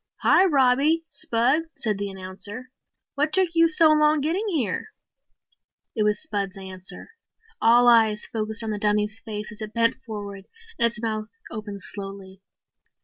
"Hi, 0.21 0.45
Robbie, 0.45 1.05
Spud," 1.07 1.65
said 1.75 1.99
the 1.99 2.09
announcer. 2.09 2.71
"What 3.13 3.31
took 3.31 3.49
you 3.53 3.67
so 3.67 3.89
long 3.91 4.19
getting 4.19 4.47
here?" 4.49 4.87
It 5.95 6.01
was 6.01 6.19
Spud's 6.19 6.57
answer. 6.57 7.11
All 7.61 7.87
eyes 7.87 8.25
focused 8.25 8.63
on 8.63 8.71
the 8.71 8.79
dummy's 8.79 9.19
face 9.19 9.51
as 9.51 9.61
it 9.61 9.75
bent 9.75 9.97
forward 10.03 10.47
and 10.79 10.87
its 10.87 10.99
mouth 10.99 11.29
opened 11.51 11.81
slowly. 11.83 12.41